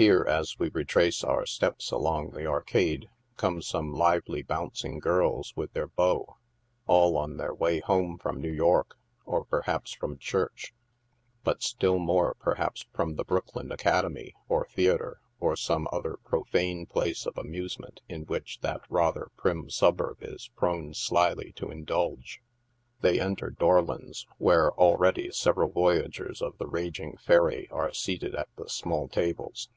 [0.00, 5.72] Here, as we retrace our steps along the arcade, come some lively, bouncing girls with
[5.72, 6.36] their beaux,
[6.86, 8.96] all on their way home from New York,
[9.26, 10.72] or perhaps, from church,
[11.42, 17.26] but still more perhaps from the Brooklyn Academy, or theatre, or some other profane place
[17.26, 22.40] of amusement in which that rather prim suburb is prone slyly to indulge.
[23.00, 28.68] They enter Dorlon's, where already several voyagers of the raging ferry are seated at the
[28.68, 29.68] small tables.